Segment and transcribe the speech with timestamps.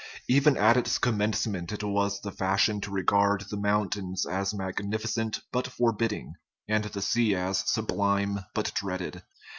[0.27, 5.67] Even at its commencement it was the fashion to regard the mountains as magnificent but
[5.67, 6.33] forbidding,
[6.67, 9.21] and the sea as sublime but dreaded.